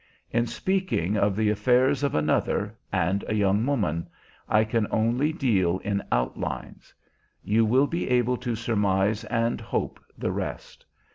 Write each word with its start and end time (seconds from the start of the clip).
In 0.31 0.47
speaking 0.47 1.15
of 1.15 1.35
the 1.35 1.51
affairs 1.51 2.01
of 2.01 2.15
another, 2.15 2.75
and 2.91 3.23
a 3.27 3.35
young 3.35 3.63
woman, 3.67 4.09
I 4.49 4.63
can 4.63 4.87
only 4.89 5.31
deal 5.31 5.77
in 5.83 6.01
outlines. 6.11 6.91
You 7.43 7.65
will 7.65 7.85
be 7.85 8.09
able 8.09 8.37
to 8.37 8.55
surmise 8.55 9.25
and 9.25 9.61
hope 9.61 9.99
the 10.17 10.31
rest. 10.31 10.87